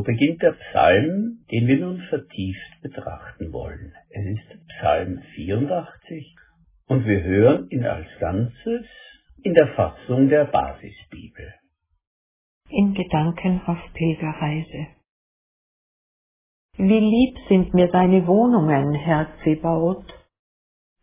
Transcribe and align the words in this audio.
So 0.00 0.04
beginnt 0.04 0.40
der 0.40 0.52
Psalm, 0.52 1.44
den 1.52 1.66
wir 1.66 1.78
nun 1.78 2.00
vertieft 2.08 2.80
betrachten 2.80 3.52
wollen. 3.52 3.92
Es 4.08 4.24
ist 4.24 4.66
Psalm 4.68 5.20
84 5.34 6.36
und 6.88 7.04
wir 7.04 7.22
hören 7.22 7.68
ihn 7.68 7.84
als 7.84 8.06
Ganzes 8.18 8.86
in 9.42 9.52
der 9.52 9.68
Fassung 9.74 10.30
der 10.30 10.46
Basisbibel. 10.46 11.52
In 12.70 12.94
Gedanken 12.94 13.60
auf 13.66 13.76
Pilgerreise. 13.92 14.86
Wie 16.78 17.00
lieb 17.00 17.36
sind 17.50 17.74
mir 17.74 17.88
deine 17.88 18.26
Wohnungen, 18.26 18.94
Herr 18.94 19.28
Zebaoth. 19.44 20.14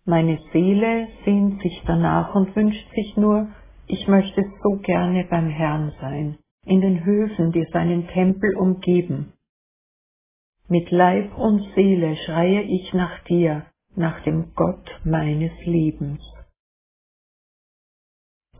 Meine 0.05 0.39
Seele 0.51 1.07
sehnt 1.23 1.61
sich 1.61 1.83
danach 1.85 2.33
und 2.33 2.55
wünscht 2.55 2.89
sich 2.95 3.15
nur, 3.15 3.47
ich 3.85 4.07
möchte 4.07 4.43
so 4.63 4.77
gerne 4.77 5.23
beim 5.29 5.49
Herrn 5.49 5.93
sein, 6.01 6.39
in 6.67 6.81
den 6.81 7.05
Höfen, 7.05 7.51
die 7.51 7.65
seinen 7.71 8.07
Tempel 8.07 8.55
umgeben. 8.57 9.33
Mit 10.69 10.91
Leib 10.91 11.37
und 11.37 11.61
Seele 11.75 12.15
schreie 12.17 12.61
ich 12.63 12.93
nach 12.93 13.23
dir, 13.25 13.65
nach 13.95 14.21
dem 14.23 14.53
Gott 14.55 15.01
meines 15.05 15.51
Lebens. 15.65 16.21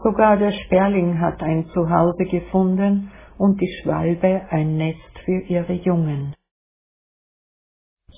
Sogar 0.02 0.38
der 0.38 0.52
Sperling 0.52 1.19
hat 1.19 1.41
ein 1.41 1.66
Zuhause 1.73 2.25
gefunden 2.25 3.11
und 3.38 3.59
die 3.59 3.72
Schwalbe 3.81 4.47
ein 4.52 4.77
Nest 4.77 5.19
für 5.25 5.42
ihre 5.42 5.73
Jungen. 5.73 6.36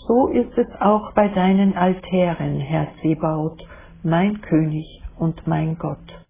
So 0.08 0.28
ist 0.28 0.58
es 0.58 0.68
auch 0.80 1.14
bei 1.14 1.30
deinen 1.30 1.76
Altären, 1.76 2.60
Herr 2.60 2.88
Sebaut, 3.02 3.62
mein 4.04 4.42
König 4.42 5.04
und 5.18 5.46
mein 5.48 5.78
Gott. 5.78 6.26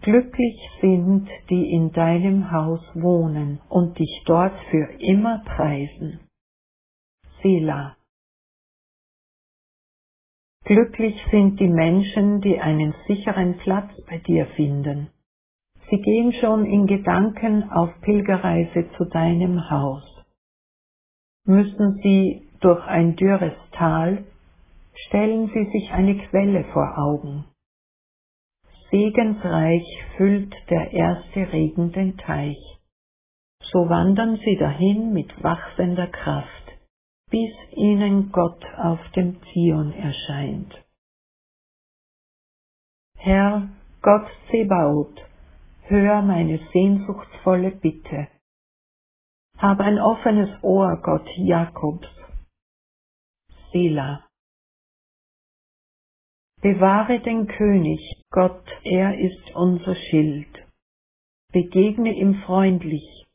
Glücklich 0.00 0.60
sind, 0.80 1.28
die 1.50 1.72
in 1.72 1.90
deinem 1.90 2.52
Haus 2.52 2.80
wohnen 2.94 3.60
und 3.68 3.98
dich 3.98 4.22
dort 4.26 4.54
für 4.70 4.92
immer 5.00 5.42
preisen. 5.44 6.20
Selah. 7.42 7.96
Glücklich 10.64 11.16
sind 11.32 11.58
die 11.58 11.68
Menschen, 11.68 12.40
die 12.40 12.60
einen 12.60 12.94
sicheren 13.08 13.58
Platz 13.58 13.90
bei 14.08 14.18
dir 14.18 14.46
finden. 14.54 15.08
Sie 15.90 16.00
gehen 16.00 16.32
schon 16.34 16.64
in 16.64 16.86
Gedanken 16.86 17.68
auf 17.70 17.90
Pilgerreise 18.02 18.90
zu 18.96 19.04
deinem 19.06 19.68
Haus. 19.68 20.04
Müssen 21.44 22.00
sie 22.02 22.46
durch 22.60 22.86
ein 22.86 23.16
dürres 23.16 23.56
Tal, 23.72 24.24
stellen 24.94 25.50
sie 25.52 25.70
sich 25.72 25.90
eine 25.90 26.18
Quelle 26.28 26.64
vor 26.72 26.98
Augen 26.98 27.46
segensreich 28.90 29.86
füllt 30.16 30.54
der 30.70 30.92
erste 30.92 31.52
Regen 31.52 31.92
den 31.92 32.16
Teich. 32.16 32.58
So 33.60 33.88
wandern 33.88 34.36
sie 34.44 34.56
dahin 34.56 35.12
mit 35.12 35.42
wachsender 35.42 36.06
Kraft, 36.06 36.72
bis 37.30 37.52
ihnen 37.72 38.32
Gott 38.32 38.64
auf 38.76 39.00
dem 39.16 39.40
Zion 39.52 39.92
erscheint. 39.92 40.74
Herr 43.16 43.68
Gott 44.00 44.30
Zebaoth, 44.50 45.20
hör 45.82 46.22
meine 46.22 46.60
sehnsuchtsvolle 46.72 47.72
Bitte. 47.72 48.28
Hab 49.58 49.80
ein 49.80 49.98
offenes 49.98 50.50
Ohr, 50.62 51.00
Gott 51.02 51.28
Jakobs. 51.36 52.08
Selah. 53.72 54.27
Bewahre 56.60 57.20
den 57.20 57.46
König, 57.46 58.00
Gott, 58.30 58.66
er 58.82 59.16
ist 59.16 59.54
unser 59.54 59.94
Schild. 59.94 60.48
Begegne 61.52 62.12
ihm 62.12 62.34
freundlich, 62.46 63.26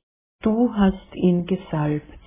du 0.41 0.73
hast 0.73 1.15
ihn 1.15 1.45
gesalbt. 1.45 2.19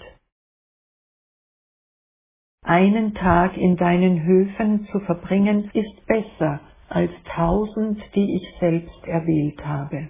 Einen 2.62 3.15
Tag 3.15 3.59
in 3.59 3.77
deinen 3.77 4.25
Höfen 4.25 4.89
zu 4.91 5.01
verbringen, 5.01 5.71
ist 5.75 6.06
besser 6.06 6.61
als 6.89 7.12
tausend, 7.35 8.03
die 8.15 8.37
ich 8.37 8.59
selbst 8.59 9.05
erwählt 9.05 9.62
habe. 9.67 10.09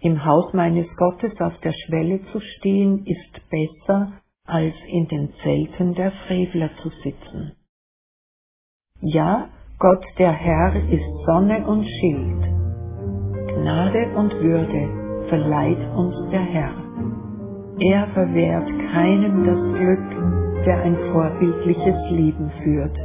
Im 0.00 0.24
Haus 0.24 0.54
meines 0.54 0.88
Gottes 0.96 1.38
auf 1.38 1.58
der 1.60 1.74
Schwelle 1.74 2.24
zu 2.32 2.40
stehen, 2.40 3.04
ist 3.04 3.50
besser, 3.50 4.22
als 4.44 4.74
in 4.88 5.06
den 5.08 5.34
Zelten 5.42 5.94
der 5.94 6.12
Frevler 6.26 6.70
zu 6.82 6.88
sitzen. 7.04 7.56
Ja, 9.04 9.48
Gott 9.80 10.04
der 10.16 10.30
Herr 10.30 10.76
ist 10.76 11.26
Sonne 11.26 11.66
und 11.66 11.84
Schild. 11.84 12.40
Gnade 13.48 14.06
und 14.14 14.32
Würde 14.34 15.26
verleiht 15.28 15.84
uns 15.96 16.14
der 16.30 16.40
Herr. 16.40 16.70
Er 17.80 18.06
verwehrt 18.14 18.68
keinem 18.92 19.44
das 19.44 19.80
Glück, 19.80 20.64
der 20.64 20.82
ein 20.82 20.96
vorbildliches 21.12 22.10
Leben 22.12 22.48
führt. 22.62 22.96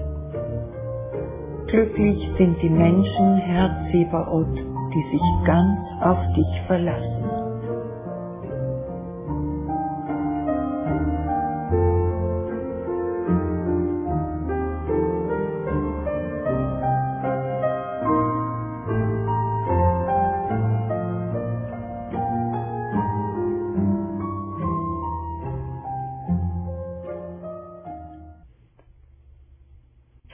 Glücklich 1.65 2.29
sind 2.37 2.61
die 2.61 2.69
Menschen, 2.69 3.37
Herr 3.37 3.87
Zebaoth, 3.91 4.55
die 4.55 5.11
sich 5.11 5.45
ganz 5.47 5.79
auf 6.01 6.19
dich 6.35 6.61
verlassen. 6.67 7.26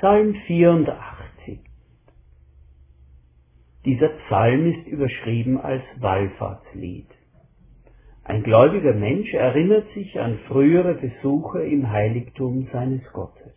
Psalm 0.03 0.35
84. 0.47 1.59
Dieser 3.85 4.09
Psalm 4.09 4.73
ist 4.73 4.85
überschrieben 4.85 5.57
als 5.61 5.81
Wallfahrtslied. 5.97 7.07
Ein 8.25 8.43
gläubiger 8.43 8.95
Mensch 8.95 9.33
erinnert 9.33 9.85
sich 9.93 10.19
an 10.19 10.39
frühere 10.49 10.95
Besuche 10.95 11.65
im 11.65 11.89
Heiligtum 11.89 12.67
seines 12.73 13.01
Gottes. 13.13 13.53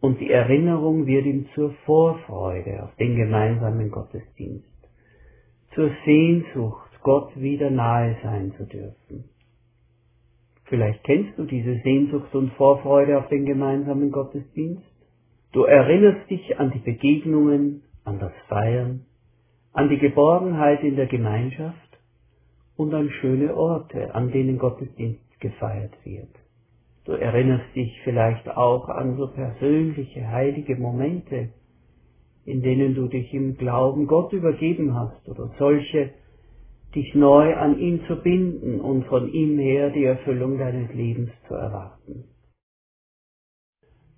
Und 0.00 0.20
die 0.22 0.30
Erinnerung 0.30 1.04
wird 1.04 1.26
ihm 1.26 1.48
zur 1.54 1.74
Vorfreude 1.84 2.82
auf 2.82 2.96
den 2.96 3.16
gemeinsamen 3.16 3.90
Gottesdienst, 3.90 4.88
zur 5.74 5.90
Sehnsucht, 6.06 6.98
Gott 7.02 7.38
wieder 7.38 7.68
nahe 7.68 8.16
sein 8.22 8.54
zu 8.56 8.64
dürfen. 8.64 9.28
Vielleicht 10.64 11.04
kennst 11.04 11.38
du 11.38 11.44
diese 11.44 11.78
Sehnsucht 11.80 12.34
und 12.34 12.54
Vorfreude 12.54 13.18
auf 13.18 13.28
den 13.28 13.44
gemeinsamen 13.44 14.12
Gottesdienst? 14.12 14.90
Du 15.52 15.64
erinnerst 15.64 16.30
dich 16.30 16.58
an 16.58 16.70
die 16.70 16.78
Begegnungen, 16.78 17.82
an 18.04 18.20
das 18.20 18.32
Feiern, 18.48 19.06
an 19.72 19.88
die 19.88 19.98
Geborgenheit 19.98 20.82
in 20.84 20.96
der 20.96 21.06
Gemeinschaft 21.06 21.98
und 22.76 22.94
an 22.94 23.10
schöne 23.20 23.56
Orte, 23.56 24.14
an 24.14 24.30
denen 24.30 24.58
Gottesdienst 24.58 25.40
gefeiert 25.40 25.94
wird. 26.04 26.30
Du 27.04 27.12
erinnerst 27.12 27.74
dich 27.74 28.00
vielleicht 28.04 28.48
auch 28.48 28.88
an 28.88 29.16
so 29.16 29.26
persönliche, 29.26 30.28
heilige 30.28 30.76
Momente, 30.76 31.48
in 32.44 32.62
denen 32.62 32.94
du 32.94 33.08
dich 33.08 33.34
im 33.34 33.56
Glauben 33.56 34.06
Gott 34.06 34.32
übergeben 34.32 34.94
hast 34.94 35.28
oder 35.28 35.50
solche, 35.58 36.10
dich 36.94 37.14
neu 37.14 37.56
an 37.56 37.78
ihn 37.78 38.02
zu 38.06 38.16
binden 38.16 38.80
und 38.80 39.04
von 39.06 39.28
ihm 39.32 39.58
her 39.58 39.90
die 39.90 40.04
Erfüllung 40.04 40.58
deines 40.58 40.92
Lebens 40.92 41.30
zu 41.48 41.54
erwarten. 41.54 42.29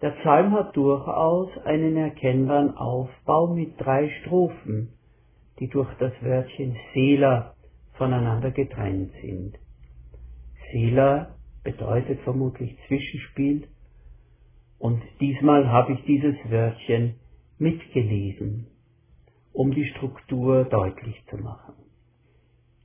Der 0.02 0.10
Psalm 0.10 0.52
hat 0.54 0.76
durchaus 0.76 1.48
einen 1.64 1.96
erkennbaren 1.96 2.76
Aufbau 2.76 3.54
mit 3.54 3.80
drei 3.80 4.10
Strophen, 4.20 4.88
die 5.60 5.68
durch 5.68 5.88
das 6.00 6.12
Wörtchen 6.20 6.76
Sela 6.92 7.54
voneinander 7.92 8.50
getrennt 8.50 9.12
sind. 9.22 9.56
Sela 10.72 11.36
bedeutet 11.62 12.20
vermutlich 12.22 12.76
Zwischenspiel 12.88 13.68
und 14.80 15.00
diesmal 15.20 15.68
habe 15.70 15.92
ich 15.92 16.04
dieses 16.04 16.34
Wörtchen 16.50 17.14
mitgelesen, 17.58 18.66
um 19.52 19.70
die 19.70 19.84
Struktur 19.84 20.64
deutlich 20.64 21.22
zu 21.30 21.36
machen. 21.36 21.74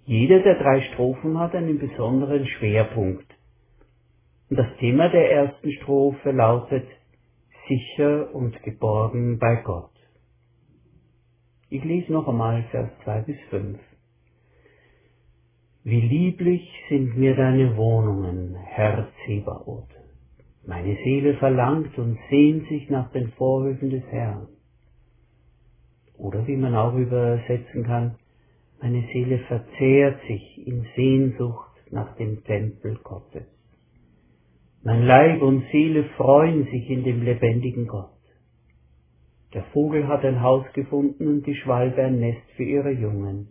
Jede 0.05 0.43
der 0.43 0.59
drei 0.59 0.81
Strophen 0.93 1.39
hat 1.39 1.55
einen 1.55 1.79
besonderen 1.79 2.45
Schwerpunkt. 2.45 3.25
Und 4.51 4.57
das 4.59 4.67
Thema 4.79 5.09
der 5.09 5.31
ersten 5.31 5.71
Strophe 5.71 6.31
lautet 6.31 6.85
sicher 7.67 8.33
und 8.33 8.61
geborgen 8.63 9.39
bei 9.39 9.55
Gott. 9.63 9.91
Ich 11.69 11.83
lese 11.83 12.13
noch 12.13 12.27
einmal 12.27 12.63
Vers 12.71 12.89
2 13.03 13.21
bis 13.21 13.37
5. 13.49 13.79
Wie 15.83 16.01
lieblich 16.01 16.69
sind 16.89 17.17
mir 17.17 17.35
deine 17.35 17.75
Wohnungen, 17.77 18.55
Herr 18.55 19.07
Zebaoth. 19.25 19.89
Meine 20.65 20.95
Seele 21.03 21.35
verlangt 21.35 21.97
und 21.97 22.17
sehnt 22.29 22.67
sich 22.67 22.89
nach 22.89 23.11
den 23.11 23.31
Vorhöfen 23.31 23.89
des 23.89 24.03
Herrn. 24.11 24.47
Oder 26.17 26.45
wie 26.47 26.57
man 26.57 26.75
auch 26.75 26.95
übersetzen 26.95 27.83
kann, 27.83 28.15
meine 28.81 29.01
Seele 29.13 29.39
verzehrt 29.47 30.21
sich 30.27 30.67
in 30.67 30.85
Sehnsucht 30.95 31.71
nach 31.91 32.15
dem 32.15 32.43
Tempel 32.43 32.97
Gottes. 33.03 33.56
Mein 34.87 35.03
Leib 35.03 35.41
und 35.41 35.65
Seele 35.69 36.05
freuen 36.15 36.63
sich 36.63 36.89
in 36.89 37.03
dem 37.03 37.21
lebendigen 37.21 37.87
Gott. 37.87 38.21
Der 39.53 39.63
Vogel 39.73 40.07
hat 40.07 40.23
ein 40.23 40.41
Haus 40.41 40.63
gefunden 40.71 41.27
und 41.27 41.45
die 41.45 41.55
Schwalbe 41.55 42.01
ein 42.01 42.21
Nest 42.21 42.49
für 42.55 42.63
ihre 42.63 42.91
Jungen. 42.91 43.49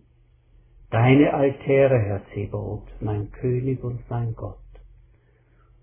Deine 0.90 1.34
Altäre, 1.34 1.98
Herr 1.98 2.22
Zebaoth, 2.32 2.88
mein 3.02 3.32
König 3.32 3.84
und 3.84 4.08
mein 4.08 4.32
Gott. 4.34 4.56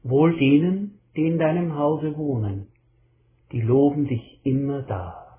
Wohl 0.01 0.35
denen, 0.39 0.97
die 1.15 1.27
in 1.27 1.37
deinem 1.37 1.77
Hause 1.77 2.17
wohnen, 2.17 2.69
die 3.51 3.61
loben 3.61 4.07
dich 4.07 4.39
immer 4.43 4.81
da. 4.81 5.37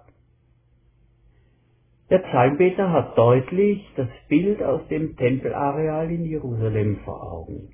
Der 2.09 2.19
Psalmbeter 2.19 2.93
hat 2.93 3.19
deutlich 3.19 3.85
das 3.97 4.11
Bild 4.29 4.63
aus 4.63 4.87
dem 4.87 5.17
Tempelareal 5.17 6.09
in 6.09 6.25
Jerusalem 6.25 6.99
vor 7.05 7.21
Augen. 7.33 7.74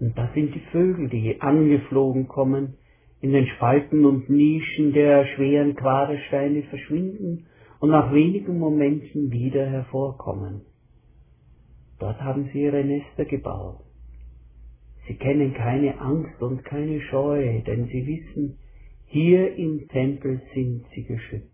Und 0.00 0.16
das 0.16 0.32
sind 0.34 0.54
die 0.54 0.62
Vögel, 0.70 1.08
die 1.08 1.40
angeflogen 1.40 2.28
kommen, 2.28 2.74
in 3.20 3.32
den 3.32 3.46
Spalten 3.48 4.04
und 4.04 4.30
Nischen 4.30 4.92
der 4.92 5.26
schweren 5.26 5.74
Quadersteine 5.74 6.62
verschwinden 6.64 7.46
und 7.80 7.90
nach 7.90 8.12
wenigen 8.12 8.58
Momenten 8.58 9.32
wieder 9.32 9.66
hervorkommen. 9.66 10.62
Dort 11.98 12.20
haben 12.20 12.48
sie 12.52 12.62
ihre 12.62 12.84
Nester 12.84 13.24
gebaut. 13.24 13.80
Sie 15.08 15.14
kennen 15.14 15.54
keine 15.54 16.00
Angst 16.00 16.40
und 16.40 16.64
keine 16.64 17.00
Scheu, 17.00 17.60
denn 17.62 17.86
sie 17.86 18.06
wissen, 18.06 18.58
hier 19.06 19.56
im 19.56 19.88
Tempel 19.88 20.40
sind 20.54 20.84
sie 20.94 21.04
geschützt. 21.04 21.50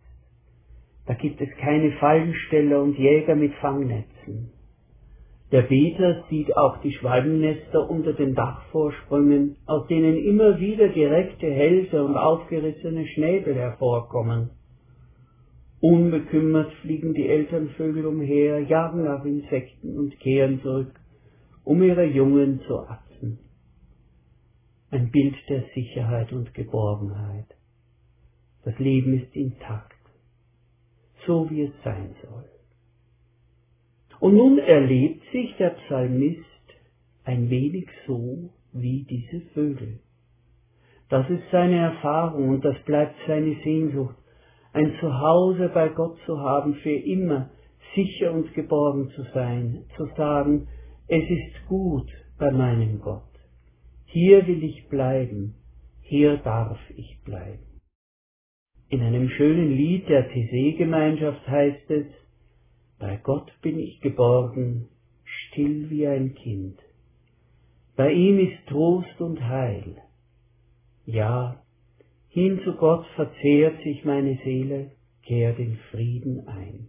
Da 1.06 1.14
gibt 1.14 1.40
es 1.40 1.48
keine 1.58 1.92
Fallensteller 1.92 2.82
und 2.82 2.98
Jäger 2.98 3.36
mit 3.36 3.54
Fangnetzen. 3.54 4.50
Der 5.54 5.62
Beter 5.62 6.24
sieht 6.28 6.56
auch 6.56 6.78
die 6.80 6.92
Schwalbennester 6.92 7.88
unter 7.88 8.12
den 8.12 8.34
Dachvorsprüngen, 8.34 9.54
aus 9.66 9.86
denen 9.86 10.16
immer 10.16 10.58
wieder 10.58 10.88
direkte 10.88 11.46
Hälse 11.46 12.04
und 12.04 12.16
aufgerissene 12.16 13.06
Schnäbel 13.06 13.54
hervorkommen. 13.54 14.50
Unbekümmert 15.78 16.72
fliegen 16.82 17.14
die 17.14 17.28
Elternvögel 17.28 18.04
umher, 18.04 18.64
jagen 18.64 19.04
nach 19.04 19.24
Insekten 19.24 19.96
und 19.96 20.18
kehren 20.18 20.60
zurück, 20.60 20.98
um 21.62 21.80
ihre 21.84 22.04
Jungen 22.04 22.60
zu 22.66 22.80
atzen. 22.80 23.38
Ein 24.90 25.12
Bild 25.12 25.36
der 25.48 25.62
Sicherheit 25.72 26.32
und 26.32 26.52
Geborgenheit. 26.52 27.46
Das 28.64 28.76
Leben 28.80 29.14
ist 29.20 29.36
intakt 29.36 29.94
so 31.26 31.48
wie 31.50 31.62
es 31.62 31.72
sein 31.82 32.14
soll. 32.22 32.53
Und 34.20 34.34
nun 34.34 34.58
erlebt 34.58 35.22
sich 35.32 35.54
der 35.56 35.70
Psalmist 35.70 36.44
ein 37.24 37.50
wenig 37.50 37.88
so 38.06 38.50
wie 38.72 39.04
diese 39.04 39.40
Vögel. 39.52 40.00
Das 41.08 41.28
ist 41.30 41.42
seine 41.50 41.76
Erfahrung 41.76 42.48
und 42.50 42.64
das 42.64 42.76
bleibt 42.84 43.14
seine 43.26 43.54
Sehnsucht, 43.62 44.16
ein 44.72 44.94
Zuhause 45.00 45.70
bei 45.72 45.88
Gott 45.88 46.18
zu 46.26 46.38
haben, 46.40 46.74
für 46.76 46.90
immer 46.90 47.50
sicher 47.94 48.32
und 48.32 48.52
geborgen 48.54 49.10
zu 49.10 49.22
sein, 49.34 49.84
zu 49.96 50.06
sagen, 50.16 50.66
es 51.06 51.22
ist 51.22 51.68
gut 51.68 52.10
bei 52.38 52.50
meinem 52.50 53.00
Gott. 53.00 53.22
Hier 54.06 54.46
will 54.46 54.64
ich 54.64 54.88
bleiben, 54.88 55.54
hier 56.00 56.38
darf 56.38 56.78
ich 56.96 57.20
bleiben. 57.24 57.80
In 58.88 59.00
einem 59.00 59.28
schönen 59.28 59.70
Lied 59.70 60.08
der 60.08 60.28
TC-Gemeinschaft 60.28 61.46
heißt 61.48 61.90
es, 61.90 62.06
bei 62.98 63.16
Gott 63.16 63.52
bin 63.62 63.78
ich 63.78 64.00
geborgen, 64.00 64.88
still 65.24 65.90
wie 65.90 66.06
ein 66.06 66.34
Kind. 66.34 66.78
Bei 67.96 68.12
ihm 68.12 68.38
ist 68.38 68.66
Trost 68.68 69.20
und 69.20 69.40
Heil. 69.42 70.02
Ja, 71.06 71.62
hin 72.28 72.60
zu 72.64 72.74
Gott 72.76 73.06
verzehrt 73.14 73.82
sich 73.82 74.04
meine 74.04 74.38
Seele, 74.44 74.92
kehrt 75.22 75.58
in 75.58 75.76
Frieden 75.90 76.48
ein. 76.48 76.88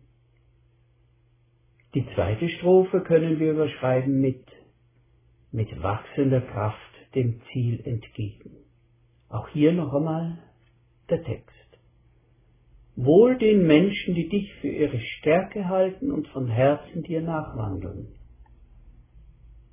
Die 1.94 2.06
zweite 2.16 2.50
Strophe 2.50 3.02
können 3.02 3.40
wir 3.40 3.52
überschreiben 3.52 4.20
mit 4.20 4.46
mit 5.56 5.82
wachsender 5.82 6.42
Kraft 6.42 6.80
dem 7.16 7.42
Ziel 7.52 7.80
entgegen. 7.86 8.58
Auch 9.30 9.48
hier 9.50 9.72
noch 9.72 9.94
einmal 9.94 10.38
der 11.10 11.24
Text. 11.24 11.55
Wohl 12.96 13.38
den 13.38 13.68
Menschen, 13.68 14.16
die 14.16 14.30
dich 14.30 14.54
für 14.56 14.70
ihre 14.70 15.00
Stärke 15.00 15.68
halten 15.68 16.12
und 16.12 16.28
von 16.30 16.48
Herzen 16.48 17.04
dir 17.04 17.22
nachwandeln. 17.22 18.08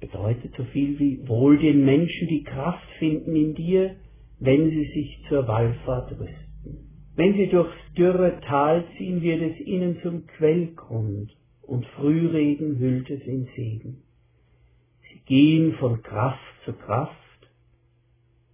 Bedeutet 0.01 0.55
so 0.57 0.65
viel 0.65 0.99
wie 0.99 1.29
wohl 1.29 1.59
den 1.59 1.85
Menschen, 1.85 2.27
die 2.27 2.43
Kraft 2.43 2.89
finden 2.99 3.37
in 3.37 3.55
dir, 3.55 3.97
wenn 4.41 4.71
sie 4.71 4.87
sich 4.87 5.25
zur 5.29 5.47
Wallfahrt 5.47 6.11
rüsten. 6.19 6.43
Wenn 7.15 7.35
sie 7.35 7.47
durchs 7.47 7.77
dürre 7.97 8.41
Tal 8.41 8.85
ziehen, 8.97 9.23
wird 9.23 9.43
es 9.43 9.61
ihnen 9.61 10.01
zum 10.03 10.27
Quellgrund 10.27 11.31
und 11.63 11.87
Frühregen 11.87 12.79
hüllt 12.79 13.09
es 13.09 13.23
in 13.23 13.47
Segen. 13.55 14.03
Sie 15.09 15.21
gehen 15.27 15.75
von 15.75 16.03
Kraft 16.03 16.41
zu 16.65 16.73
Kraft, 16.73 17.17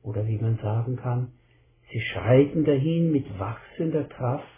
oder 0.02 0.26
wie 0.26 0.38
man 0.38 0.59
sagen 0.59 0.97
kann, 0.97 1.33
sie 1.90 2.00
schreiten 2.00 2.64
dahin 2.64 3.11
mit 3.11 3.38
wachsender 3.38 4.04
Kraft, 4.04 4.58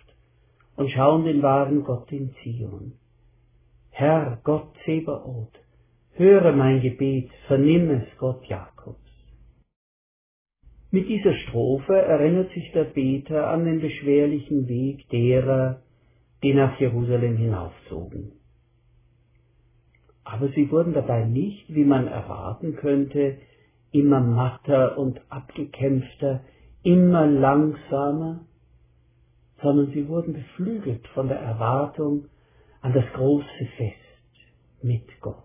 und 0.77 0.91
schauen 0.91 1.25
den 1.25 1.43
wahren 1.43 1.85
Gott 1.85 2.11
in 2.13 2.35
Zion. 2.43 2.93
Herr 3.91 4.39
Gott 4.45 4.69
Zebaoth, 4.85 5.59
höre 6.13 6.53
mein 6.53 6.81
Gebet, 6.81 7.31
vernimm 7.47 7.91
es, 7.91 8.07
Gott 8.19 8.45
Jakobs. 8.47 8.99
Mit 10.91 11.09
dieser 11.09 11.35
Strophe 11.35 11.97
erinnert 11.97 12.51
sich 12.53 12.73
der 12.73 12.85
Beter 12.85 13.49
an 13.49 13.65
den 13.65 13.81
beschwerlichen 13.81 14.67
Weg 14.69 15.09
derer, 15.11 15.83
die 16.43 16.55
nach 16.55 16.81
Jerusalem 16.81 17.37
hinaufzogen. 17.37 18.33
Aber 20.25 20.49
sie 20.49 20.71
wurden 20.71 20.93
dabei 20.93 21.25
nicht, 21.25 21.75
wie 21.75 21.85
man 21.85 22.07
erwarten 22.07 22.77
könnte, 22.77 23.37
immer 23.93 24.21
matter 24.21 24.99
und 24.99 25.21
abgekämpfter, 25.29 26.41
immer 26.83 27.27
langsamer, 27.27 28.47
sondern 29.63 29.93
sie 29.93 30.09
wurden 30.09 30.33
beflügelt 30.33 31.07
von 31.09 31.29
der 31.29 31.39
Erwartung 31.39 32.27
an 32.81 32.93
das 32.93 33.05
große 33.15 33.67
Fest 33.77 33.97
mit 34.83 35.05
Gott. 35.21 35.37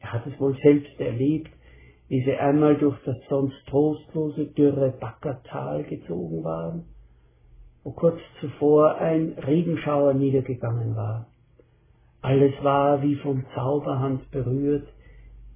Er 0.00 0.14
hat 0.14 0.26
es 0.26 0.38
wohl 0.40 0.56
selbst 0.62 0.98
erlebt, 1.00 1.50
wie 2.08 2.24
sie 2.24 2.36
einmal 2.36 2.76
durch 2.76 2.96
das 3.04 3.16
sonst 3.28 3.56
trostlose, 3.66 4.46
dürre 4.46 4.90
Backertal 4.90 5.84
gezogen 5.84 6.44
waren, 6.44 6.84
wo 7.82 7.90
kurz 7.92 8.20
zuvor 8.40 8.96
ein 8.96 9.32
Regenschauer 9.32 10.14
niedergegangen 10.14 10.94
war. 10.94 11.28
Alles 12.22 12.52
war 12.62 13.02
wie 13.02 13.16
von 13.16 13.44
Zauberhand 13.54 14.30
berührt, 14.30 14.88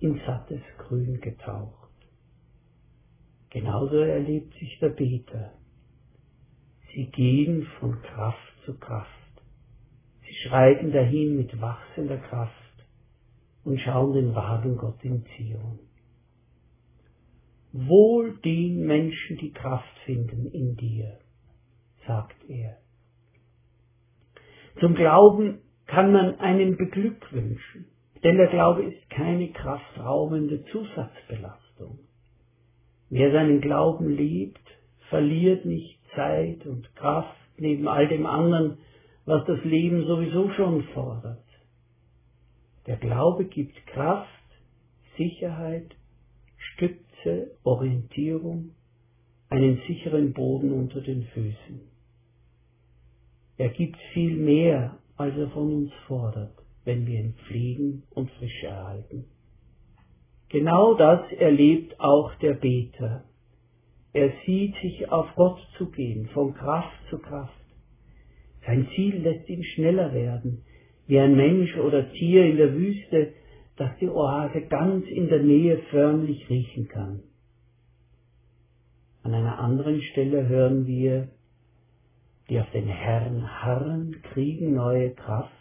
in 0.00 0.20
sattes 0.26 0.62
Grün 0.78 1.20
getaucht. 1.20 1.90
Genauso 3.50 3.96
erlebt 3.96 4.54
sich 4.54 4.78
der 4.78 4.90
Beter 4.90 5.52
Sie 6.94 7.06
gehen 7.06 7.66
von 7.78 8.00
Kraft 8.02 8.52
zu 8.64 8.76
Kraft. 8.78 9.10
Sie 10.22 10.34
schreiten 10.48 10.92
dahin 10.92 11.36
mit 11.36 11.60
wachsender 11.60 12.18
Kraft 12.18 12.54
und 13.64 13.80
schauen 13.80 14.14
den 14.14 14.34
wahren 14.34 14.76
Gott 14.76 15.02
in 15.04 15.24
Zion. 15.36 15.78
Wohl 17.72 18.36
den 18.38 18.84
Menschen, 18.86 19.36
die 19.38 19.52
Kraft 19.52 19.96
finden 20.04 20.46
in 20.46 20.76
dir, 20.76 21.18
sagt 22.06 22.48
er. 22.48 22.78
Zum 24.80 24.94
Glauben 24.94 25.60
kann 25.86 26.12
man 26.12 26.40
einen 26.40 26.76
beglückwünschen, 26.76 27.86
denn 28.24 28.36
der 28.36 28.48
Glaube 28.48 28.82
ist 28.82 29.10
keine 29.10 29.52
kraftraumende 29.52 30.64
Zusatzbelastung. 30.66 32.00
Wer 33.08 33.32
seinen 33.32 33.60
Glauben 33.60 34.08
lebt, 34.08 34.66
verliert 35.08 35.64
nicht 35.64 35.99
Zeit 36.14 36.66
und 36.66 36.94
Kraft 36.96 37.36
neben 37.56 37.88
all 37.88 38.08
dem 38.08 38.26
anderen, 38.26 38.78
was 39.24 39.44
das 39.46 39.62
Leben 39.64 40.06
sowieso 40.06 40.50
schon 40.52 40.82
fordert. 40.94 41.44
Der 42.86 42.96
Glaube 42.96 43.44
gibt 43.44 43.86
Kraft, 43.86 44.28
Sicherheit, 45.16 45.94
Stütze, 46.56 47.52
Orientierung, 47.62 48.70
einen 49.48 49.80
sicheren 49.86 50.32
Boden 50.32 50.72
unter 50.72 51.00
den 51.00 51.24
Füßen. 51.24 51.80
Er 53.58 53.68
gibt 53.68 53.96
viel 54.14 54.36
mehr, 54.36 54.98
als 55.16 55.36
er 55.36 55.50
von 55.50 55.74
uns 55.74 55.92
fordert, 56.06 56.56
wenn 56.84 57.06
wir 57.06 57.20
ihn 57.20 57.34
pflegen 57.46 58.04
und 58.10 58.30
frisch 58.32 58.62
erhalten. 58.62 59.26
Genau 60.48 60.94
das 60.94 61.30
erlebt 61.32 62.00
auch 62.00 62.34
der 62.36 62.54
Beter 62.54 63.24
er 64.12 64.32
sieht 64.44 64.74
sich 64.82 65.10
auf 65.10 65.28
Gott 65.36 65.58
zugehen, 65.78 66.28
von 66.28 66.54
Kraft 66.54 66.98
zu 67.10 67.18
Kraft. 67.18 67.54
Sein 68.66 68.88
Ziel 68.94 69.16
lässt 69.16 69.48
ihn 69.48 69.62
schneller 69.62 70.12
werden, 70.12 70.64
wie 71.06 71.18
ein 71.18 71.36
Mensch 71.36 71.76
oder 71.76 72.12
Tier 72.12 72.44
in 72.44 72.56
der 72.56 72.74
Wüste, 72.74 73.32
das 73.76 73.90
die 74.00 74.08
Oase 74.08 74.62
ganz 74.62 75.06
in 75.06 75.28
der 75.28 75.42
Nähe 75.42 75.78
förmlich 75.90 76.48
riechen 76.50 76.88
kann. 76.88 77.22
An 79.22 79.34
einer 79.34 79.58
anderen 79.58 80.02
Stelle 80.02 80.48
hören 80.48 80.86
wir, 80.86 81.28
die 82.48 82.60
auf 82.60 82.70
den 82.72 82.88
Herrn 82.88 83.62
harren, 83.62 84.22
kriegen 84.32 84.74
neue 84.74 85.10
Kraft, 85.10 85.52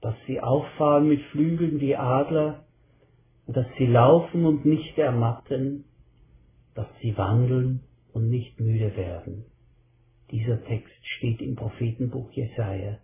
dass 0.00 0.14
sie 0.26 0.40
auffahren 0.40 1.08
mit 1.08 1.22
Flügeln 1.32 1.80
wie 1.80 1.96
Adler, 1.96 2.64
dass 3.46 3.66
sie 3.78 3.86
laufen 3.86 4.44
und 4.44 4.64
nicht 4.64 4.96
ermatten, 4.98 5.84
dass 6.80 6.88
sie 7.02 7.14
wandeln 7.18 7.82
und 8.14 8.30
nicht 8.30 8.58
müde 8.58 8.96
werden. 8.96 9.44
Dieser 10.30 10.64
Text 10.64 10.94
steht 11.02 11.42
im 11.42 11.54
Prophetenbuch 11.54 12.32
Jesaja 12.32 12.98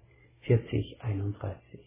40, 0.47 1.03
31. 1.03 1.81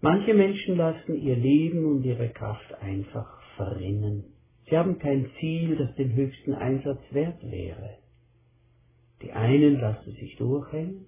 Manche 0.00 0.34
Menschen 0.34 0.76
lassen 0.76 1.22
ihr 1.22 1.36
Leben 1.36 1.84
und 1.86 2.02
ihre 2.02 2.30
Kraft 2.30 2.74
einfach 2.82 3.40
verrinnen. 3.56 4.24
Sie 4.68 4.76
haben 4.76 4.98
kein 4.98 5.30
Ziel, 5.38 5.76
das 5.76 5.94
den 5.94 6.14
höchsten 6.14 6.54
Einsatz 6.54 7.00
wert 7.12 7.48
wäre. 7.48 7.98
Die 9.22 9.30
einen 9.30 9.78
lassen 9.78 10.14
sich 10.14 10.34
durchhängen, 10.34 11.06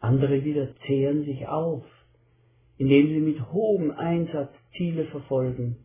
andere 0.00 0.44
wieder 0.44 0.68
zehren 0.86 1.24
sich 1.24 1.48
auf, 1.48 1.86
indem 2.76 3.08
sie 3.08 3.20
mit 3.20 3.52
hohem 3.52 3.90
Einsatz 3.92 4.52
Ziele 4.76 5.06
verfolgen, 5.06 5.76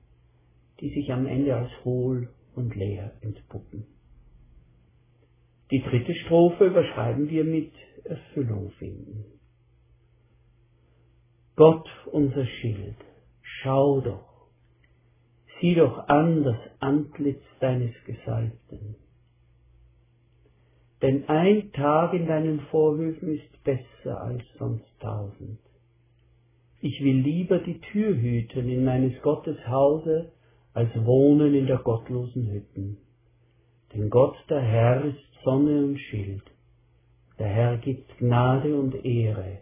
die 0.82 0.90
sich 0.90 1.14
am 1.14 1.26
Ende 1.26 1.56
als 1.56 1.72
hohl 1.86 2.28
und 2.56 2.76
leer 2.76 3.14
entpuppen. 3.22 3.86
Die 5.72 5.82
dritte 5.82 6.16
Strophe 6.16 6.66
überschreiben 6.66 7.30
wir 7.30 7.44
mit 7.44 7.72
Erfüllung 8.04 8.72
finden. 8.72 9.26
Gott, 11.56 11.88
unser 12.12 12.46
Schild, 12.46 12.96
schau 13.42 14.02
doch, 14.02 14.48
sieh 15.60 15.76
doch 15.76 16.08
an 16.08 16.44
das 16.44 16.58
Antlitz 16.80 17.44
deines 17.60 17.94
Gesalbten. 18.06 18.96
Denn 21.02 21.30
ein 21.30 21.72
Tag 21.74 22.14
in 22.14 22.28
deinen 22.28 22.62
Vorhöfen 22.72 23.36
ist 23.36 23.64
besser 23.64 24.22
als 24.22 24.44
sonst 24.58 24.90
tausend. 25.00 25.60
Ich 26.82 27.04
will 27.04 27.18
lieber 27.18 27.60
die 27.60 27.80
Tür 27.80 28.16
hüten 28.16 28.70
in 28.70 28.86
meines 28.86 29.22
Gottes 29.22 29.58
Hause, 29.68 30.32
als 30.74 30.90
wohnen 31.06 31.54
in 31.54 31.68
der 31.68 31.80
gottlosen 31.80 32.52
Hütten. 32.52 32.98
Denn 33.94 34.10
Gott 34.10 34.38
der 34.50 34.62
Herr 34.62 35.04
ist 35.04 35.20
Sonne 35.44 35.84
und 35.84 35.98
Schild. 36.00 36.44
Der 37.40 37.48
Herr 37.48 37.78
gibt 37.78 38.18
Gnade 38.18 38.78
und 38.78 39.04
Ehre. 39.04 39.60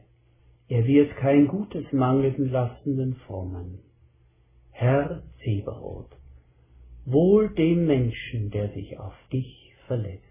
Er 0.68 0.86
wird 0.86 1.16
kein 1.18 1.48
Gutes 1.48 1.86
mangeln 1.94 2.52
lassen 2.52 2.98
den 2.98 3.16
Frommen. 3.26 3.80
Herr 4.72 5.24
Zeberot, 5.44 6.10
wohl 7.06 7.50
dem 7.56 7.86
Menschen, 7.86 8.52
der 8.52 8.70
sich 8.74 9.00
auf 9.00 9.16
dich 9.32 9.74
verlässt. 9.88 10.27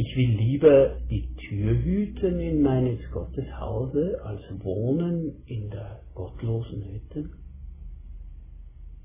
Ich 0.00 0.16
will 0.16 0.30
lieber 0.30 1.00
die 1.10 1.26
Tür 1.34 1.76
hüten 1.76 2.38
in 2.38 2.62
meines 2.62 3.00
Gottes 3.10 3.46
Hause, 3.58 4.20
als 4.22 4.40
wohnen 4.62 5.42
in 5.46 5.70
der 5.70 6.02
gottlosen 6.14 6.84
Hütte. 6.84 7.30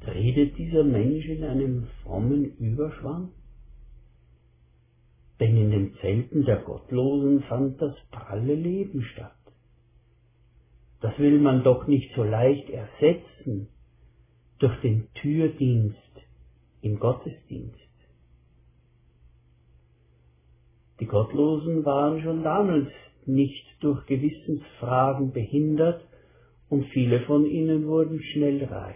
Redet 0.06 0.56
dieser 0.56 0.84
Mensch 0.84 1.26
in 1.26 1.46
einem 1.46 1.88
frommen 2.04 2.56
Überschwang? 2.58 3.30
Denn 5.40 5.58
in 5.58 5.72
den 5.72 5.96
Zelten 5.96 6.46
der 6.46 6.58
Gottlosen 6.58 7.42
fand 7.50 7.82
das 7.82 7.96
pralle 8.12 8.54
Leben 8.54 9.02
statt. 9.02 9.34
Das 11.02 11.18
will 11.18 11.40
man 11.40 11.64
doch 11.64 11.88
nicht 11.88 12.14
so 12.16 12.24
leicht 12.24 12.70
ersetzen 12.70 13.68
durch 14.60 14.80
den 14.82 15.08
Türdienst 15.16 15.98
im 16.84 17.00
Gottesdienst. 17.00 17.83
Die 21.00 21.06
Gottlosen 21.06 21.86
waren 21.86 22.22
schon 22.22 22.44
damals 22.44 22.90
nicht 23.26 23.66
durch 23.82 24.06
Gewissensfragen 24.06 25.32
behindert 25.32 26.02
und 26.70 26.86
viele 26.86 27.22
von 27.22 27.46
ihnen 27.46 27.88
wurden 27.88 28.22
schnell 28.22 28.64
reich. 28.66 28.96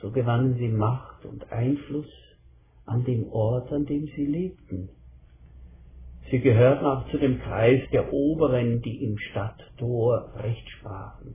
So 0.00 0.10
gewannen 0.10 0.56
sie 0.58 0.68
Macht 0.68 1.24
und 1.24 1.50
Einfluss 1.50 2.10
an 2.86 3.04
dem 3.04 3.30
Ort, 3.32 3.72
an 3.72 3.86
dem 3.86 4.06
sie 4.14 4.26
lebten. 4.26 4.90
Sie 6.30 6.40
gehörten 6.40 6.84
auch 6.84 7.08
zu 7.10 7.18
dem 7.18 7.40
Kreis 7.40 7.82
der 7.92 8.12
Oberen, 8.12 8.80
die 8.82 9.04
im 9.04 9.18
Stadttor 9.18 10.32
Recht 10.36 10.68
sprachen, 10.70 11.34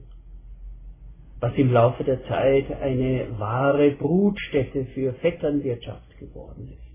was 1.40 1.54
im 1.56 1.72
Laufe 1.72 2.04
der 2.04 2.24
Zeit 2.26 2.72
eine 2.82 3.40
wahre 3.40 3.92
Brutstätte 3.92 4.86
für 4.94 5.14
Vetternwirtschaft 5.14 6.18
geworden 6.18 6.70
ist. 6.70 6.89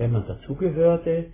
Wenn 0.00 0.12
man 0.12 0.26
dazugehörte, 0.26 1.26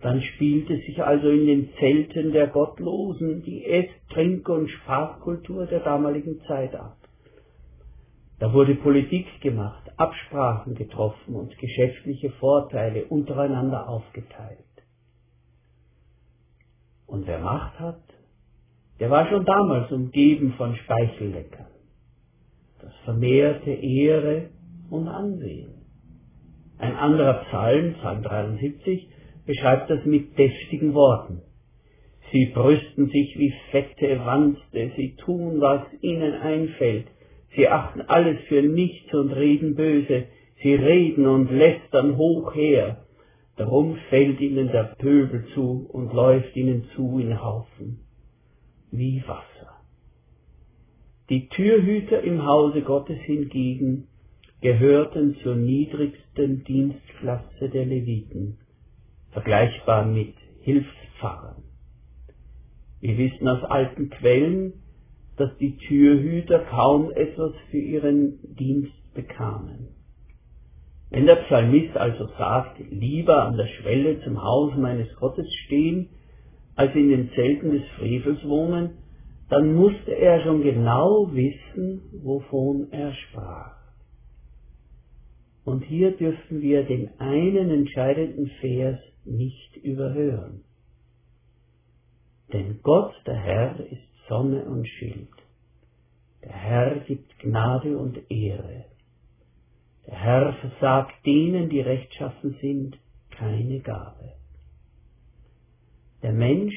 dann 0.00 0.22
spielte 0.22 0.78
sich 0.78 1.02
also 1.02 1.28
in 1.28 1.46
den 1.46 1.68
Zelten 1.78 2.32
der 2.32 2.46
Gottlosen 2.46 3.42
die 3.42 3.66
Ess-, 3.66 3.90
Trink- 4.14 4.48
und 4.48 4.70
Sprachkultur 4.70 5.66
der 5.66 5.80
damaligen 5.80 6.40
Zeit 6.48 6.74
ab. 6.74 6.96
Da 8.38 8.50
wurde 8.54 8.76
Politik 8.76 9.26
gemacht, 9.42 9.90
Absprachen 9.98 10.74
getroffen 10.74 11.34
und 11.34 11.58
geschäftliche 11.58 12.30
Vorteile 12.30 13.04
untereinander 13.04 13.90
aufgeteilt. 13.90 14.72
Und 17.06 17.26
wer 17.26 17.40
Macht 17.40 17.78
hat, 17.78 18.00
der 19.00 19.10
war 19.10 19.28
schon 19.28 19.44
damals 19.44 19.92
umgeben 19.92 20.54
von 20.56 20.74
Speichelleckern. 20.76 21.66
Das 22.80 22.94
vermehrte 23.04 23.70
Ehre 23.70 24.48
und 24.88 25.08
Ansehen. 25.08 25.73
Ein 26.78 26.94
anderer 26.96 27.44
Psalm, 27.44 27.94
Psalm 27.94 28.22
73, 28.22 29.08
beschreibt 29.46 29.90
das 29.90 30.04
mit 30.04 30.38
deftigen 30.38 30.94
Worten. 30.94 31.42
Sie 32.32 32.46
brüsten 32.46 33.06
sich 33.08 33.38
wie 33.38 33.52
fette 33.70 34.20
Wanste, 34.24 34.90
sie 34.96 35.14
tun, 35.16 35.60
was 35.60 35.82
ihnen 36.00 36.32
einfällt, 36.34 37.06
Sie 37.56 37.68
achten 37.68 38.02
alles 38.02 38.40
für 38.48 38.62
nichts 38.62 39.12
und 39.14 39.30
reden 39.30 39.74
böse. 39.74 40.24
Sie 40.62 40.74
reden 40.74 41.26
und 41.26 41.50
lästern 41.50 42.16
hoch 42.16 42.54
her. 42.54 43.04
Darum 43.56 43.96
fällt 44.08 44.40
ihnen 44.40 44.68
der 44.68 44.94
Pöbel 44.98 45.46
zu 45.54 45.86
und 45.92 46.12
läuft 46.12 46.56
ihnen 46.56 46.86
zu 46.96 47.18
in 47.18 47.40
Haufen. 47.42 48.00
Wie 48.90 49.22
Wasser. 49.26 49.80
Die 51.28 51.48
Türhüter 51.48 52.22
im 52.22 52.44
Hause 52.44 52.82
Gottes 52.82 53.18
hingegen 53.20 54.08
gehörten 54.64 55.36
zur 55.42 55.56
niedrigsten 55.56 56.64
Dienstklasse 56.64 57.68
der 57.68 57.84
Leviten, 57.84 58.56
vergleichbar 59.32 60.06
mit 60.06 60.32
Hilfspfarrern. 60.62 61.64
Wir 63.02 63.18
wissen 63.18 63.46
aus 63.46 63.62
alten 63.64 64.08
Quellen, 64.08 64.72
dass 65.36 65.54
die 65.58 65.76
Türhüter 65.76 66.60
kaum 66.60 67.12
etwas 67.12 67.52
für 67.70 67.76
ihren 67.76 68.38
Dienst 68.56 68.94
bekamen. 69.12 69.88
Wenn 71.10 71.26
der 71.26 71.44
Psalmist 71.44 71.94
also 71.98 72.26
sagt, 72.38 72.78
lieber 72.90 73.42
an 73.44 73.58
der 73.58 73.66
Schwelle 73.66 74.22
zum 74.22 74.42
Haus 74.42 74.72
meines 74.78 75.14
Gottes 75.16 75.46
stehen, 75.66 76.08
als 76.74 76.94
in 76.94 77.10
den 77.10 77.30
Zelten 77.34 77.70
des 77.70 77.86
Frevels 77.98 78.42
wohnen, 78.48 78.92
dann 79.50 79.74
musste 79.74 80.12
er 80.12 80.42
schon 80.42 80.62
genau 80.62 81.28
wissen, 81.34 82.00
wovon 82.22 82.88
er 82.92 83.12
sprach. 83.12 83.83
Und 85.64 85.82
hier 85.84 86.16
dürfen 86.16 86.60
wir 86.60 86.84
den 86.84 87.18
einen 87.18 87.70
entscheidenden 87.70 88.48
Vers 88.60 89.00
nicht 89.24 89.76
überhören. 89.76 90.62
Denn 92.52 92.80
Gott, 92.82 93.14
der 93.26 93.36
Herr, 93.36 93.80
ist 93.80 94.02
Sonne 94.28 94.64
und 94.64 94.86
Schild. 94.86 95.28
Der 96.42 96.52
Herr 96.52 97.00
gibt 97.00 97.38
Gnade 97.38 97.96
und 97.96 98.30
Ehre. 98.30 98.84
Der 100.06 100.14
Herr 100.14 100.52
versagt 100.54 101.24
denen, 101.24 101.70
die 101.70 101.80
rechtschaffen 101.80 102.56
sind, 102.60 102.98
keine 103.30 103.80
Gabe. 103.80 104.34
Der 106.22 106.32
Mensch, 106.32 106.74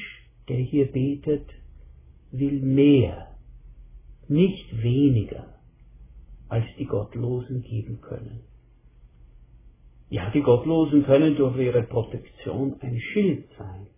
der 0.48 0.56
hier 0.56 0.90
betet, 0.90 1.46
will 2.30 2.60
mehr, 2.60 3.36
nicht 4.28 4.82
weniger, 4.82 5.54
als 6.48 6.64
die 6.78 6.86
Gottlosen 6.86 7.62
geben 7.62 8.00
können. 8.00 8.47
Ja, 10.10 10.30
die 10.30 10.40
Gottlosen 10.40 11.04
können 11.04 11.36
durch 11.36 11.58
ihre 11.58 11.82
Protektion 11.82 12.76
ein 12.80 12.98
Schild 12.98 13.46
sein, 13.58 13.88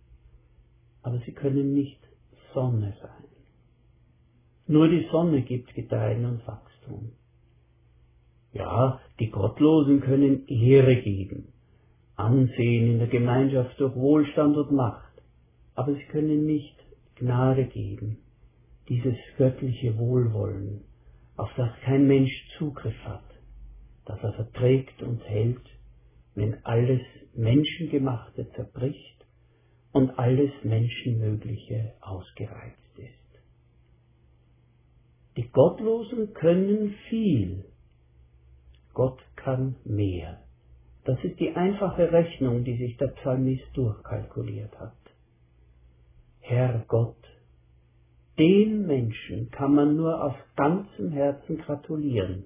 aber 1.03 1.19
sie 1.19 1.31
können 1.31 1.73
nicht 1.73 1.99
Sonne 2.53 2.93
sein. 3.01 3.29
Nur 4.67 4.89
die 4.89 5.07
Sonne 5.09 5.41
gibt 5.41 5.73
Gedeihen 5.73 6.25
und 6.25 6.45
Wachstum. 6.45 7.13
Ja, 8.51 8.99
die 9.19 9.29
Gottlosen 9.29 10.01
können 10.01 10.45
Ehre 10.47 10.97
geben, 10.97 11.53
Ansehen 12.17 12.91
in 12.91 12.97
der 12.99 13.07
Gemeinschaft 13.07 13.79
durch 13.79 13.95
Wohlstand 13.95 14.57
und 14.57 14.73
Macht, 14.73 15.21
aber 15.75 15.93
sie 15.93 16.05
können 16.11 16.45
nicht 16.45 16.75
Gnade 17.15 17.65
geben, 17.65 18.17
dieses 18.89 19.15
göttliche 19.37 19.97
Wohlwollen, 19.97 20.81
auf 21.37 21.49
das 21.55 21.69
kein 21.85 22.05
Mensch 22.05 22.31
Zugriff 22.57 22.97
hat, 23.05 23.23
das 24.05 24.21
er 24.21 24.33
verträgt 24.33 25.01
und 25.01 25.23
hält, 25.23 25.61
wenn 26.35 26.63
alles 26.65 27.01
Menschengemachte 27.33 28.49
zerbricht 28.51 29.25
und 29.91 30.17
alles 30.17 30.51
Menschenmögliche 30.63 31.93
ausgereizt 32.01 32.97
ist. 32.97 33.41
Die 35.37 35.49
Gottlosen 35.49 36.33
können 36.33 36.95
viel, 37.09 37.65
Gott 38.93 39.19
kann 39.35 39.75
mehr. 39.85 40.43
Das 41.05 41.17
ist 41.23 41.39
die 41.39 41.55
einfache 41.55 42.11
Rechnung, 42.11 42.63
die 42.63 42.77
sich 42.77 42.97
der 42.97 43.07
Psalmist 43.07 43.65
durchkalkuliert 43.73 44.77
hat. 44.79 44.93
Herr 46.39 46.83
Gott, 46.87 47.15
dem 48.37 48.85
Menschen 48.85 49.49
kann 49.51 49.73
man 49.73 49.95
nur 49.95 50.23
aus 50.23 50.35
ganzem 50.55 51.11
Herzen 51.11 51.57
gratulieren, 51.57 52.45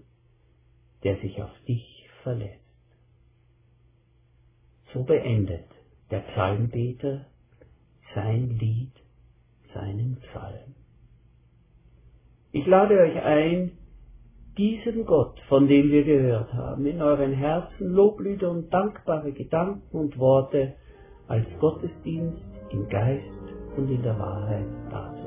der 1.03 1.17
sich 1.17 1.41
auf 1.41 1.51
dich 1.67 2.07
verlässt. 2.23 2.64
So 4.95 5.03
beendet 5.03 5.65
der 6.09 6.19
Psalmbeter 6.19 7.25
sein 8.15 8.57
Lied, 8.57 8.93
seinen 9.73 10.15
Psalm. 10.21 10.73
Ich 12.53 12.65
lade 12.65 12.97
euch 13.01 13.21
ein, 13.21 13.71
diesen 14.57 15.05
Gott, 15.05 15.37
von 15.49 15.67
dem 15.67 15.91
wir 15.91 16.05
gehört 16.05 16.53
haben, 16.53 16.85
in 16.85 17.01
euren 17.01 17.33
Herzen 17.33 17.89
Loblieder 17.89 18.49
und 18.49 18.73
dankbare 18.73 19.33
Gedanken 19.33 19.97
und 19.97 20.17
Worte 20.17 20.75
als 21.27 21.45
Gottesdienst 21.59 22.45
im 22.71 22.87
Geist 22.87 23.25
und 23.75 23.91
in 23.91 24.01
der 24.01 24.17
Wahrheit 24.17 24.65
darzustellen. 24.89 25.24